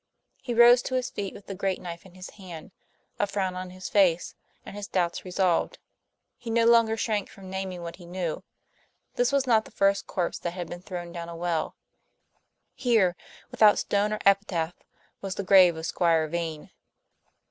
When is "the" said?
1.45-1.53, 9.65-9.69, 15.35-15.43